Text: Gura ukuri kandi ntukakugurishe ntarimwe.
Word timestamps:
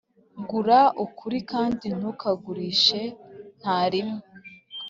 Gura 0.49 0.79
ukuri 1.05 1.37
kandi 1.51 1.85
ntukakugurishe 1.97 3.01
ntarimwe. 3.59 4.21